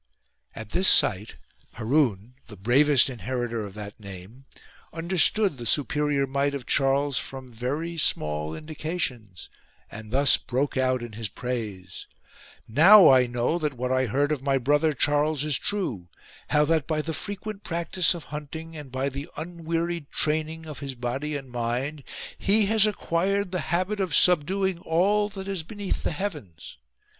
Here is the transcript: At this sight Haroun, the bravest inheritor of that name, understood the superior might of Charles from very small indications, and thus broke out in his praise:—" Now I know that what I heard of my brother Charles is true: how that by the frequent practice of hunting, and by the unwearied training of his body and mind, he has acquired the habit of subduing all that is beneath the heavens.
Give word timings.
At 0.55 0.69
this 0.71 0.87
sight 0.87 1.35
Haroun, 1.73 2.33
the 2.47 2.57
bravest 2.57 3.07
inheritor 3.07 3.63
of 3.63 3.75
that 3.75 3.99
name, 3.99 4.45
understood 4.91 5.57
the 5.59 5.65
superior 5.67 6.25
might 6.25 6.55
of 6.55 6.65
Charles 6.65 7.19
from 7.19 7.53
very 7.53 7.99
small 7.99 8.55
indications, 8.55 9.47
and 9.91 10.09
thus 10.09 10.37
broke 10.37 10.75
out 10.75 11.03
in 11.03 11.11
his 11.13 11.29
praise:—" 11.29 12.07
Now 12.67 13.11
I 13.11 13.27
know 13.27 13.59
that 13.59 13.75
what 13.75 13.91
I 13.91 14.07
heard 14.07 14.31
of 14.31 14.41
my 14.41 14.57
brother 14.57 14.93
Charles 14.93 15.43
is 15.43 15.59
true: 15.59 16.07
how 16.49 16.65
that 16.65 16.87
by 16.87 17.03
the 17.03 17.13
frequent 17.13 17.63
practice 17.63 18.15
of 18.15 18.23
hunting, 18.33 18.75
and 18.75 18.91
by 18.91 19.07
the 19.07 19.29
unwearied 19.37 20.09
training 20.09 20.65
of 20.65 20.79
his 20.79 20.95
body 20.95 21.35
and 21.37 21.51
mind, 21.51 22.03
he 22.39 22.65
has 22.65 22.87
acquired 22.87 23.51
the 23.51 23.59
habit 23.69 23.99
of 23.99 24.15
subduing 24.15 24.79
all 24.79 25.29
that 25.29 25.47
is 25.47 25.61
beneath 25.61 26.01
the 26.01 26.09
heavens. 26.11 26.77